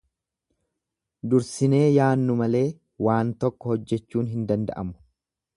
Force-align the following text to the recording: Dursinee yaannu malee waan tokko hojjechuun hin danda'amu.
Dursinee 1.33 1.83
yaannu 1.97 2.39
malee 2.41 2.65
waan 3.09 3.37
tokko 3.45 3.73
hojjechuun 3.75 4.33
hin 4.35 4.53
danda'amu. 4.55 4.99